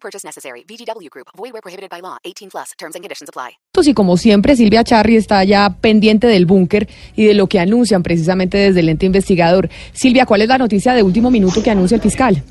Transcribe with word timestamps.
Purchase 0.00 0.24
necessary. 0.24 0.64
VGW 0.68 1.08
Group. 1.10 1.28
Void 1.36 1.52
where 1.52 1.62
prohibited 1.62 1.90
by 1.90 2.00
law. 2.00 2.16
18 2.24 2.48
plus. 2.50 2.72
Terms 2.78 2.94
and 2.94 3.02
conditions 3.02 3.28
apply. 3.28 3.58
Y 3.86 3.94
como 3.94 4.16
siempre, 4.16 4.56
Silvia 4.56 4.82
Charri 4.82 5.16
está 5.16 5.44
ya 5.44 5.76
pendiente 5.80 6.26
del 6.26 6.46
búnker 6.46 6.88
y 7.14 7.26
de 7.26 7.34
lo 7.34 7.46
que 7.46 7.60
anuncian 7.60 8.02
precisamente 8.02 8.58
desde 8.58 8.80
el 8.80 8.88
ente 8.88 9.06
investigador. 9.06 9.68
Silvia, 9.92 10.26
¿cuál 10.26 10.42
es 10.42 10.48
la 10.48 10.58
noticia 10.58 10.94
de 10.94 11.02
último 11.02 11.30
minuto 11.30 11.62
que 11.62 11.70
anuncia 11.70 11.94
el 11.94 12.02
fiscal? 12.02 12.42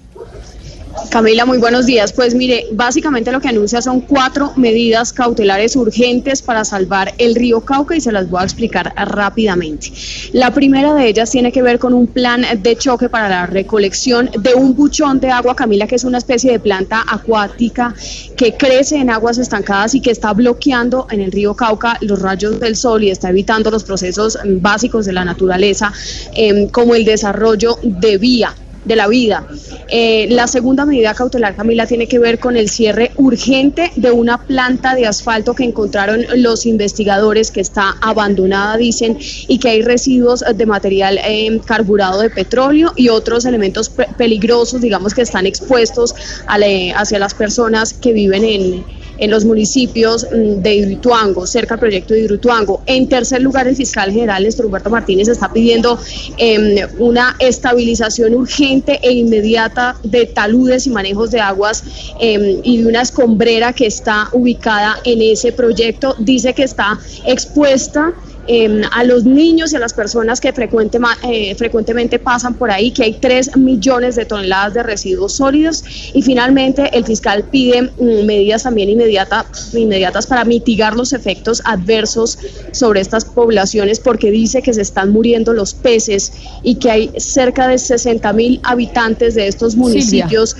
Camila, 1.10 1.46
muy 1.46 1.58
buenos 1.58 1.86
días. 1.86 2.12
Pues 2.12 2.36
mire, 2.36 2.68
básicamente 2.74 3.32
lo 3.32 3.40
que 3.40 3.48
anuncia 3.48 3.82
son 3.82 4.02
cuatro 4.02 4.52
medidas 4.56 5.14
cautelares 5.14 5.76
urgentes 5.76 6.42
para 6.42 6.66
salvar 6.66 7.14
el 7.18 7.36
río 7.36 7.62
Cauca 7.62 7.96
y 7.96 8.02
se 8.02 8.12
las 8.12 8.30
voy 8.30 8.42
a 8.42 8.44
explicar 8.44 8.94
rápidamente. 8.96 9.92
La 10.34 10.54
primera 10.54 10.94
de 10.94 11.08
ellas 11.08 11.32
tiene 11.32 11.52
que 11.52 11.62
ver 11.62 11.80
con 11.80 11.94
un 11.94 12.08
plan 12.08 12.44
de 12.62 12.76
choque 12.76 13.10
para 13.10 13.30
la 13.30 13.46
recolección 13.46 14.30
de 14.40 14.54
un 14.56 14.76
buchón 14.76 15.20
de 15.20 15.30
agua, 15.30 15.56
Camila, 15.56 15.88
que 15.88 15.96
es 15.96 16.04
una 16.04 16.18
especie 16.18 16.52
de 16.52 16.60
planta 16.60 17.04
acuática 17.08 17.94
que 18.36 18.54
crece 18.54 18.98
en 18.98 19.09
aguas 19.09 19.38
estancadas 19.38 19.95
y 19.95 20.02
que 20.02 20.12
está 20.12 20.34
bloqueando 20.34 21.08
en 21.09 21.22
el 21.22 21.32
río 21.32 21.56
Cauca 21.56 21.98
los 22.02 22.22
rayos 22.22 22.59
del 22.59 22.76
sol 22.76 23.04
y 23.04 23.11
está 23.11 23.30
evitando 23.30 23.72
los 23.72 23.84
procesos 23.84 24.38
básicos 24.45 25.06
de 25.06 25.14
la 25.14 25.23
naturaleza, 25.23 25.94
em, 26.34 26.67
como 26.70 26.95
el 26.95 27.06
desarrollo 27.06 27.78
de 27.84 28.17
vía 28.17 28.54
de 28.88 28.95
la 28.95 29.07
vida. 29.07 29.47
Eh, 29.89 30.27
la 30.30 30.47
segunda 30.47 30.85
medida 30.85 31.13
cautelar, 31.13 31.55
Camila, 31.55 31.85
tiene 31.85 32.07
que 32.07 32.19
ver 32.19 32.39
con 32.39 32.57
el 32.57 32.69
cierre 32.69 33.11
urgente 33.16 33.91
de 33.95 34.11
una 34.11 34.38
planta 34.38 34.95
de 34.95 35.05
asfalto 35.05 35.53
que 35.53 35.63
encontraron 35.63 36.25
los 36.38 36.66
investigadores 36.66 37.52
que 37.52 37.61
está 37.61 37.95
abandonada, 38.02 38.77
dicen, 38.77 39.17
y 39.47 39.59
que 39.59 39.69
hay 39.69 39.81
residuos 39.81 40.43
de 40.55 40.65
material 40.65 41.19
eh, 41.23 41.59
carburado 41.65 42.21
de 42.21 42.30
petróleo 42.30 42.93
y 42.95 43.09
otros 43.09 43.45
elementos 43.45 43.89
peligrosos, 44.17 44.81
digamos, 44.81 45.13
que 45.13 45.21
están 45.21 45.45
expuestos 45.45 46.15
hacia 46.47 47.19
las 47.19 47.33
personas 47.33 47.93
que 47.93 48.13
viven 48.13 48.43
en 48.43 48.97
en 49.18 49.32
los 49.32 49.46
municipios 49.46 50.26
mm, 50.26 50.62
de 50.62 50.76
Hidroituango, 50.76 51.48
cerca 51.48 51.76
al 51.76 51.80
proyecto 51.80 52.14
de 52.14 52.22
Hidroituango. 52.22 52.82
En 52.86 53.08
tercer 53.08 53.42
lugar, 53.42 53.68
el 53.68 53.76
fiscal 53.76 54.12
general 54.12 54.44
Néstor 54.44 54.66
Humberto 54.66 54.90
Martínez 54.90 55.28
está 55.28 55.52
pidiendo 55.52 56.00
em, 56.38 56.88
una 57.00 57.36
estabilización 57.40 58.34
urgente 58.34 59.00
e 59.02 59.12
inmediata 59.12 59.95
de 60.04 60.26
taludes 60.26 60.88
y 60.88 60.90
manejos 60.90 61.32
de 61.32 61.40
aguas 61.40 61.84
em, 62.20 62.60
y 62.64 62.78
de 62.82 62.88
una 62.88 63.02
escombrera 63.02 63.73
que 63.73 63.88
está 63.88 64.30
ubicada 64.32 64.98
en 65.04 65.22
ese 65.22 65.52
proyecto. 65.52 66.16
Dice 66.20 66.54
que 66.54 66.64
está 66.64 67.00
expuesta 67.26 68.14
Em, 68.50 68.81
a 68.92 69.03
los 69.03 69.26
niños 69.26 69.73
y 69.73 69.76
a 69.76 69.80
las 69.80 69.94
personas 69.94 70.40
que 70.40 70.53
frecuente, 70.53 70.98
eh, 71.23 71.53
frecuentemente 71.56 72.17
pasan 72.17 72.54
por 72.54 72.72
ahí, 72.72 72.92
que 72.92 73.04
hay 73.04 73.14
3 73.14 73.58
millones 73.58 74.16
de 74.16 74.26
toneladas 74.26 74.73
de 74.73 74.84
residuos 74.84 75.34
sólidos. 75.34 75.84
Y 76.14 76.22
finalmente 76.22 76.89
el 76.94 77.04
fiscal 77.04 77.44
pide 77.44 77.81
mm, 77.81 78.26
medidas 78.26 78.64
también 78.64 78.89
inmediatas 78.89 80.28
para 80.28 80.45
mitigar 80.45 80.95
los 80.95 81.12
efectos 81.12 81.62
adversos 81.66 82.39
sobre 82.72 83.02
estas 83.02 83.26
poblaciones 83.26 84.00
porque 84.00 84.31
dice 84.31 84.61
que 84.61 84.73
se 84.73 84.82
están 84.82 85.11
muriendo 85.11 85.52
los 85.52 85.73
peces 85.73 86.32
y 86.64 86.76
que 86.76 86.89
hay 86.89 87.11
cerca 87.17 87.67
de 87.67 87.77
60 87.77 88.32
mil 88.32 88.61
habitantes 88.64 89.36
de 89.36 89.48
estos 89.48 89.76
municipios 89.76 90.55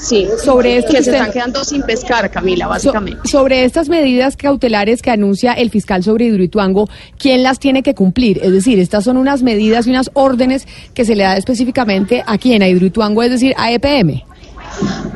Sí, 0.00 0.28
sobre 0.42 0.78
esto 0.78 0.92
que, 0.92 1.02
se 1.02 1.10
están 1.10 1.32
quedando 1.32 1.64
sin 1.64 1.82
pescar, 1.82 2.30
Camila, 2.30 2.66
básicamente. 2.66 3.28
sobre 3.28 3.64
estas 3.64 3.88
medidas 3.88 4.36
cautelares 4.36 5.02
que 5.02 5.10
anuncia 5.10 5.52
el 5.52 5.70
fiscal 5.70 6.02
sobre 6.02 6.26
Hidroituango, 6.26 6.88
¿quién 7.18 7.42
las 7.42 7.58
tiene 7.58 7.82
que 7.82 7.94
cumplir? 7.94 8.38
Es 8.42 8.52
decir, 8.52 8.78
estas 8.78 9.04
son 9.04 9.16
unas 9.16 9.42
medidas 9.42 9.86
y 9.86 9.90
unas 9.90 10.10
órdenes 10.14 10.66
que 10.94 11.04
se 11.04 11.16
le 11.16 11.24
da 11.24 11.36
específicamente 11.36 12.22
a 12.26 12.38
quién, 12.38 12.62
a 12.62 12.68
Hidroituango, 12.68 13.22
es 13.22 13.30
decir, 13.30 13.54
a 13.56 13.72
EPM. 13.72 14.24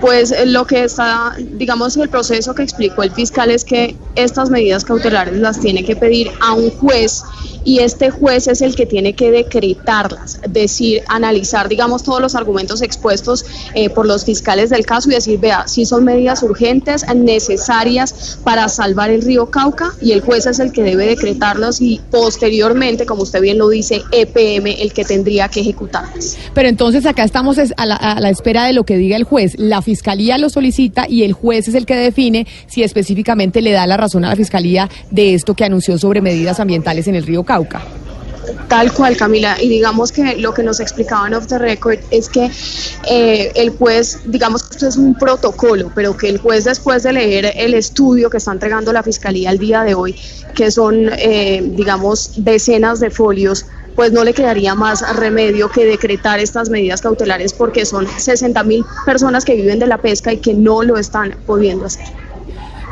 Pues 0.00 0.32
eh, 0.32 0.46
lo 0.46 0.66
que 0.66 0.84
está, 0.84 1.34
digamos, 1.38 1.96
el 1.96 2.08
proceso 2.08 2.54
que 2.54 2.62
explicó 2.62 3.02
el 3.02 3.10
fiscal 3.10 3.50
es 3.50 3.64
que 3.64 3.96
estas 4.14 4.50
medidas 4.50 4.84
cautelares 4.84 5.36
las 5.36 5.60
tiene 5.60 5.84
que 5.84 5.96
pedir 5.96 6.30
a 6.40 6.54
un 6.54 6.70
juez 6.70 7.22
y 7.64 7.80
este 7.80 8.10
juez 8.10 8.48
es 8.48 8.62
el 8.62 8.74
que 8.74 8.86
tiene 8.86 9.14
que 9.14 9.30
decretarlas, 9.30 10.40
decir, 10.48 11.02
analizar, 11.08 11.68
digamos, 11.68 12.02
todos 12.02 12.20
los 12.20 12.34
argumentos 12.34 12.82
expuestos 12.82 13.44
eh, 13.74 13.90
por 13.90 14.06
los 14.06 14.24
fiscales 14.24 14.70
del 14.70 14.86
caso 14.86 15.10
y 15.10 15.14
decir, 15.14 15.38
vea, 15.38 15.68
si 15.68 15.84
son 15.84 16.04
medidas 16.04 16.42
urgentes, 16.42 17.04
necesarias 17.14 18.38
para 18.44 18.68
salvar 18.68 19.10
el 19.10 19.22
río 19.22 19.50
Cauca 19.50 19.92
y 20.00 20.12
el 20.12 20.20
juez 20.20 20.46
es 20.46 20.58
el 20.58 20.72
que 20.72 20.82
debe 20.82 21.06
decretarlas 21.06 21.80
y 21.80 22.00
posteriormente, 22.10 23.06
como 23.06 23.22
usted 23.22 23.40
bien 23.40 23.58
lo 23.58 23.68
dice, 23.68 24.02
EPM 24.12 24.66
el 24.80 24.92
que 24.92 25.04
tendría 25.04 25.48
que 25.48 25.60
ejecutarlas. 25.60 26.36
Pero 26.54 26.68
entonces 26.68 27.04
acá 27.06 27.24
estamos 27.24 27.58
a 27.58 27.86
la, 27.86 27.96
a 27.96 28.20
la 28.20 28.30
espera 28.30 28.64
de 28.64 28.72
lo 28.72 28.84
que 28.84 28.96
diga 28.96 29.16
el 29.16 29.24
juez. 29.24 29.39
La 29.56 29.82
fiscalía 29.82 30.38
lo 30.38 30.50
solicita 30.50 31.06
y 31.08 31.22
el 31.22 31.32
juez 31.32 31.68
es 31.68 31.74
el 31.74 31.86
que 31.86 31.96
define 31.96 32.46
si 32.66 32.82
específicamente 32.82 33.60
le 33.60 33.72
da 33.72 33.86
la 33.86 33.96
razón 33.96 34.24
a 34.24 34.30
la 34.30 34.36
fiscalía 34.36 34.88
de 35.10 35.34
esto 35.34 35.54
que 35.54 35.64
anunció 35.64 35.98
sobre 35.98 36.20
medidas 36.20 36.60
ambientales 36.60 37.06
en 37.08 37.14
el 37.14 37.26
río 37.26 37.44
Cauca. 37.44 37.82
Tal 38.68 38.92
cual, 38.92 39.16
Camila. 39.16 39.56
Y 39.60 39.68
digamos 39.68 40.12
que 40.12 40.36
lo 40.36 40.54
que 40.54 40.62
nos 40.62 40.80
explicaban 40.80 41.34
off 41.34 41.46
the 41.46 41.58
record 41.58 41.98
es 42.10 42.28
que 42.28 42.50
eh, 43.10 43.52
el 43.54 43.70
juez, 43.70 44.20
digamos 44.26 44.62
que 44.62 44.76
esto 44.76 44.88
es 44.88 44.96
un 44.96 45.14
protocolo, 45.14 45.90
pero 45.94 46.16
que 46.16 46.28
el 46.28 46.38
juez 46.38 46.64
después 46.64 47.02
de 47.02 47.12
leer 47.12 47.52
el 47.56 47.74
estudio 47.74 48.30
que 48.30 48.38
está 48.38 48.52
entregando 48.52 48.92
la 48.92 49.02
Fiscalía 49.02 49.50
el 49.50 49.58
día 49.58 49.82
de 49.82 49.94
hoy, 49.94 50.16
que 50.54 50.70
son, 50.70 51.10
eh, 51.18 51.62
digamos, 51.76 52.32
decenas 52.36 53.00
de 53.00 53.10
folios, 53.10 53.66
pues 53.94 54.12
no 54.12 54.24
le 54.24 54.32
quedaría 54.32 54.74
más 54.74 55.16
remedio 55.16 55.70
que 55.70 55.84
decretar 55.84 56.38
estas 56.38 56.70
medidas 56.70 57.00
cautelares 57.00 57.52
porque 57.52 57.84
son 57.84 58.06
60 58.06 58.62
mil 58.64 58.84
personas 59.04 59.44
que 59.44 59.54
viven 59.54 59.78
de 59.78 59.86
la 59.86 59.98
pesca 59.98 60.32
y 60.32 60.38
que 60.38 60.54
no 60.54 60.82
lo 60.82 60.96
están 60.96 61.34
pudiendo 61.46 61.86
hacer. 61.86 62.06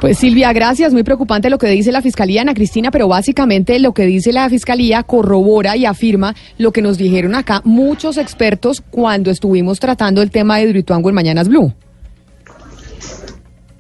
Pues 0.00 0.18
Silvia, 0.18 0.52
gracias. 0.52 0.92
Muy 0.92 1.02
preocupante 1.02 1.50
lo 1.50 1.58
que 1.58 1.66
dice 1.68 1.90
la 1.90 2.02
Fiscalía, 2.02 2.42
Ana 2.42 2.54
Cristina, 2.54 2.92
pero 2.92 3.08
básicamente 3.08 3.80
lo 3.80 3.92
que 3.92 4.06
dice 4.06 4.32
la 4.32 4.48
Fiscalía 4.48 5.02
corrobora 5.02 5.76
y 5.76 5.86
afirma 5.86 6.36
lo 6.56 6.70
que 6.70 6.82
nos 6.82 6.98
dijeron 6.98 7.34
acá 7.34 7.62
muchos 7.64 8.16
expertos 8.16 8.80
cuando 8.80 9.30
estuvimos 9.30 9.80
tratando 9.80 10.22
el 10.22 10.30
tema 10.30 10.58
de 10.58 10.64
Hidroituango 10.64 11.08
en 11.08 11.14
Mañanas 11.16 11.48
Blue 11.48 11.72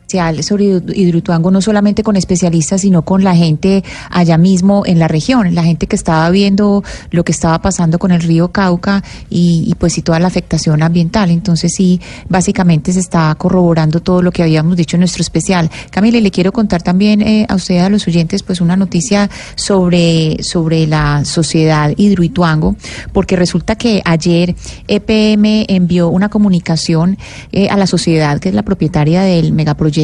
sobre 0.08 0.64
Hidroituango, 0.64 1.50
no 1.50 1.60
solamente 1.60 2.02
con 2.02 2.16
especialistas, 2.16 2.80
sino 2.80 3.02
con 3.02 3.24
la 3.24 3.36
gente 3.36 3.84
allá 4.10 4.38
mismo 4.38 4.84
en 4.86 4.98
la 4.98 5.06
región, 5.06 5.54
la 5.54 5.64
gente 5.64 5.86
que 5.86 5.96
estaba 5.96 6.30
viendo 6.30 6.82
lo 7.10 7.24
que 7.24 7.32
estaba 7.32 7.60
pasando 7.60 7.98
con 7.98 8.10
el 8.10 8.22
río 8.22 8.50
Cauca 8.50 9.04
y, 9.28 9.74
pues 9.78 9.98
y 9.98 10.02
toda 10.02 10.18
la 10.18 10.28
afectación 10.28 10.82
ambiental. 10.82 11.30
Entonces 11.30 11.74
sí, 11.74 12.00
básicamente 12.28 12.92
se 12.92 13.00
está 13.00 13.34
corroborando 13.34 14.00
todo 14.00 14.22
lo 14.22 14.32
que 14.32 14.42
habíamos 14.42 14.78
dicho 14.78 14.96
en 14.96 15.00
nuestro 15.00 15.20
especial. 15.20 15.70
Camila, 15.90 16.18
le 16.20 16.30
quiero 16.30 16.52
contar 16.52 16.82
también 16.82 17.20
eh, 17.20 17.44
a 17.46 17.54
usted, 17.54 17.78
a 17.78 17.90
los 17.90 18.06
oyentes, 18.08 18.42
pues 18.42 18.62
una 18.62 18.76
noticia 18.76 19.28
sobre, 19.56 20.42
sobre 20.42 20.86
la 20.86 21.26
sociedad 21.26 21.92
Hidroituango, 21.94 22.76
porque 23.12 23.36
resulta 23.36 23.76
que 23.76 24.00
ayer 24.06 24.54
EPM 24.86 25.66
envió 25.68 26.08
una 26.08 26.30
comunicación 26.30 27.18
eh, 27.52 27.68
a 27.68 27.76
la 27.76 27.86
sociedad, 27.86 28.40
que 28.40 28.48
es 28.48 28.54
la 28.54 28.62
propietaria 28.62 29.20
del 29.20 29.52
megaproyecto 29.52 29.97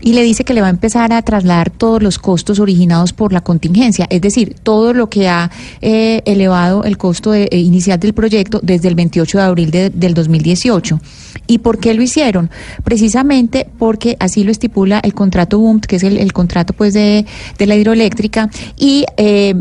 y 0.00 0.12
le 0.12 0.22
dice 0.22 0.44
que 0.44 0.54
le 0.54 0.60
va 0.60 0.68
a 0.68 0.70
empezar 0.70 1.12
a 1.12 1.22
trasladar 1.22 1.70
todos 1.70 2.02
los 2.02 2.18
costos 2.18 2.60
originados 2.60 3.12
por 3.12 3.32
la 3.32 3.40
contingencia, 3.40 4.06
es 4.10 4.20
decir, 4.20 4.54
todo 4.62 4.92
lo 4.92 5.08
que 5.08 5.28
ha 5.28 5.50
eh, 5.80 6.22
elevado 6.24 6.84
el 6.84 6.96
costo 6.96 7.34
eh, 7.34 7.48
inicial 7.52 7.98
del 7.98 8.14
proyecto 8.14 8.60
desde 8.62 8.88
el 8.88 8.94
28 8.94 9.38
de 9.38 9.44
abril 9.44 9.70
del 9.70 10.14
2018. 10.14 11.00
¿Y 11.46 11.58
por 11.58 11.78
qué 11.78 11.94
lo 11.94 12.02
hicieron? 12.02 12.50
Precisamente 12.84 13.66
porque 13.78 14.16
así 14.20 14.44
lo 14.44 14.50
estipula 14.50 15.00
el 15.00 15.14
contrato 15.14 15.58
BUMT, 15.58 15.86
que 15.86 15.96
es 15.96 16.02
el, 16.04 16.32
contrato 16.32 16.72
pues 16.72 16.94
de, 16.94 17.26
la 17.58 17.74
hidroeléctrica, 17.74 18.50
y 18.78 19.04
eh, 19.16 19.54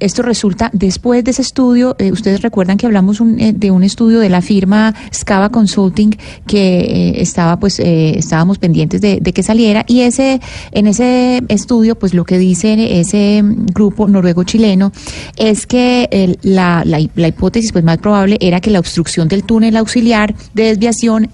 esto 0.00 0.22
resulta, 0.22 0.70
después 0.72 1.22
de 1.24 1.30
ese 1.30 1.42
estudio, 1.42 1.94
eh, 1.98 2.10
ustedes 2.10 2.42
recuerdan 2.42 2.76
que 2.76 2.86
hablamos 2.86 3.20
un, 3.20 3.38
eh, 3.38 3.52
de 3.52 3.70
un 3.70 3.84
estudio 3.84 4.18
de 4.20 4.28
la 4.28 4.42
firma 4.42 4.94
Scava 5.14 5.50
Consulting 5.50 6.16
que 6.46 6.80
eh, 6.80 7.22
estaba, 7.22 7.58
pues, 7.60 7.78
estábamos 7.78 8.58
pendientes 8.58 9.00
de, 9.00 9.20
que 9.20 9.42
saliera 9.42 9.84
y 9.86 10.00
ese, 10.00 10.40
en 10.72 10.86
ese 10.86 11.42
estudio, 11.48 11.96
pues, 11.98 12.14
lo 12.14 12.24
que 12.24 12.38
dice 12.38 13.00
ese 13.00 13.42
grupo 13.44 14.08
noruego-chileno 14.08 14.92
es 15.36 15.66
que 15.66 16.38
la, 16.42 16.82
la, 16.84 16.98
la, 17.14 17.28
hipótesis, 17.28 17.72
pues, 17.72 17.84
más 17.84 17.98
probable 17.98 18.38
era 18.40 18.60
que 18.60 18.70
la 18.70 18.80
obstrucción 18.80 19.28
del 19.28 19.44
túnel 19.44 19.76
auxiliar 19.76 20.34
de 20.54 20.64
desviación, 20.64 21.30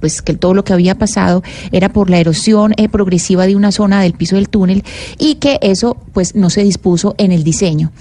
pues, 0.00 0.22
que 0.22 0.34
todo 0.34 0.54
lo 0.54 0.64
que 0.64 0.72
había 0.72 0.96
pasado 0.96 1.42
era 1.70 1.92
por 1.92 2.10
la 2.10 2.18
erosión 2.18 2.74
progresiva 2.90 3.46
de 3.46 3.56
una 3.56 3.70
zona 3.70 4.00
del 4.00 4.14
piso 4.14 4.36
del 4.36 4.48
túnel 4.48 4.82
y 5.18 5.36
que 5.36 5.58
eso, 5.62 5.96
pues, 6.14 6.34
no 6.34 6.48
se 6.48 6.64
dispuso 6.64 7.14
en 7.18 7.32
el 7.32 7.44
diseño 7.44 7.92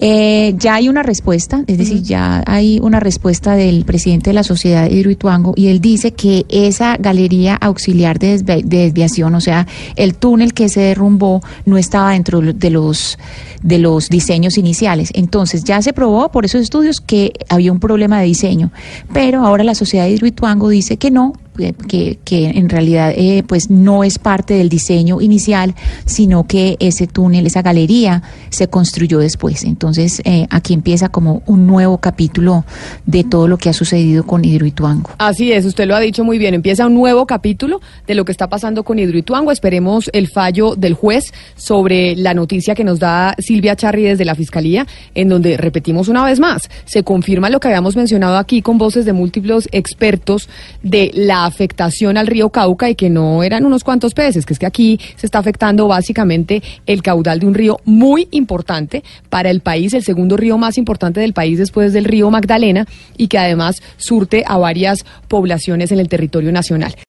eh, 0.00 0.54
ya 0.58 0.74
hay 0.74 0.88
una 0.88 1.02
respuesta, 1.02 1.62
es 1.66 1.78
decir, 1.78 2.02
ya 2.02 2.42
hay 2.46 2.80
una 2.82 2.98
respuesta 2.98 3.54
del 3.54 3.84
presidente 3.84 4.30
de 4.30 4.34
la 4.34 4.42
Sociedad 4.42 4.88
de 4.88 4.94
Hidroituango 4.94 5.54
y 5.56 5.68
él 5.68 5.80
dice 5.80 6.12
que 6.12 6.44
esa 6.48 6.96
galería 6.96 7.54
auxiliar 7.54 8.18
de, 8.18 8.42
desviación, 8.64 9.34
o 9.34 9.40
sea, 9.40 9.66
el 9.94 10.14
túnel 10.16 10.52
que 10.52 10.68
se 10.68 10.80
derrumbó 10.80 11.42
no 11.64 11.78
estaba 11.78 12.10
dentro 12.10 12.40
de 12.40 12.70
los 12.70 13.18
de 13.62 13.78
los 13.78 14.10
diseños 14.10 14.58
iniciales. 14.58 15.10
Entonces, 15.14 15.64
ya 15.64 15.80
se 15.80 15.94
probó 15.94 16.30
por 16.30 16.44
esos 16.44 16.60
estudios 16.60 17.00
que 17.00 17.32
había 17.48 17.72
un 17.72 17.80
problema 17.80 18.20
de 18.20 18.26
diseño, 18.26 18.72
pero 19.12 19.46
ahora 19.46 19.64
la 19.64 19.74
Sociedad 19.74 20.04
de 20.04 20.10
Hidroituango 20.10 20.68
dice 20.68 20.98
que 20.98 21.10
no, 21.10 21.32
que, 21.54 22.18
que 22.24 22.46
en 22.50 22.68
realidad 22.68 23.12
eh, 23.16 23.44
pues 23.46 23.70
no 23.70 24.04
es 24.04 24.18
parte 24.18 24.54
del 24.54 24.68
diseño 24.68 25.20
inicial, 25.20 25.74
sino 26.04 26.46
que 26.46 26.76
ese 26.80 27.06
túnel, 27.06 27.46
esa 27.46 27.62
galería 27.62 28.22
se 28.50 28.68
construyó 28.68 29.18
después. 29.18 29.64
Entonces 29.64 30.20
eh, 30.24 30.46
aquí 30.50 30.74
empieza 30.74 31.08
como 31.08 31.42
un 31.46 31.66
nuevo 31.66 31.98
capítulo 31.98 32.64
de 33.06 33.24
todo 33.24 33.48
lo 33.48 33.58
que 33.58 33.68
ha 33.68 33.72
sucedido 33.72 34.24
con 34.24 34.44
Hidroituango. 34.44 35.10
Así 35.18 35.52
es, 35.52 35.64
usted 35.64 35.86
lo 35.86 35.94
ha 35.94 36.00
dicho 36.00 36.24
muy 36.24 36.38
bien, 36.38 36.54
empieza 36.54 36.86
un 36.86 36.94
nuevo 36.94 37.26
capítulo 37.26 37.80
de 38.06 38.14
lo 38.14 38.24
que 38.24 38.32
está 38.32 38.48
pasando 38.48 38.82
con 38.84 38.98
Hidroituango. 38.98 39.52
Esperemos 39.52 40.10
el 40.12 40.28
fallo 40.28 40.74
del 40.76 40.94
juez 40.94 41.32
sobre 41.56 42.16
la 42.16 42.34
noticia 42.34 42.74
que 42.74 42.84
nos 42.84 42.98
da 42.98 43.34
Silvia 43.38 43.76
Charri 43.76 44.04
desde 44.04 44.24
la 44.24 44.34
Fiscalía, 44.34 44.86
en 45.14 45.28
donde 45.28 45.56
repetimos 45.56 46.08
una 46.08 46.24
vez 46.24 46.40
más, 46.40 46.68
se 46.84 47.02
confirma 47.02 47.50
lo 47.50 47.60
que 47.60 47.68
habíamos 47.68 47.96
mencionado 47.96 48.36
aquí 48.36 48.62
con 48.62 48.78
voces 48.78 49.04
de 49.04 49.12
múltiples 49.12 49.68
expertos 49.72 50.48
de 50.82 51.10
afectación 51.46 52.16
al 52.16 52.26
río 52.26 52.50
Cauca 52.50 52.88
y 52.90 52.94
que 52.94 53.10
no 53.10 53.42
eran 53.42 53.64
unos 53.64 53.84
cuantos 53.84 54.14
peces, 54.14 54.46
que 54.46 54.52
es 54.52 54.58
que 54.58 54.66
aquí 54.66 55.00
se 55.16 55.26
está 55.26 55.38
afectando 55.38 55.88
básicamente 55.88 56.62
el 56.86 57.02
caudal 57.02 57.40
de 57.40 57.46
un 57.46 57.54
río 57.54 57.80
muy 57.84 58.28
importante 58.30 59.02
para 59.28 59.50
el 59.50 59.60
país, 59.60 59.94
el 59.94 60.02
segundo 60.02 60.36
río 60.36 60.58
más 60.58 60.78
importante 60.78 61.20
del 61.20 61.32
país 61.32 61.58
después 61.58 61.92
del 61.92 62.04
río 62.04 62.30
Magdalena 62.30 62.86
y 63.16 63.28
que 63.28 63.38
además 63.38 63.82
surte 63.96 64.44
a 64.46 64.58
varias 64.58 65.04
poblaciones 65.28 65.92
en 65.92 65.98
el 65.98 66.08
territorio 66.08 66.52
nacional. 66.52 66.94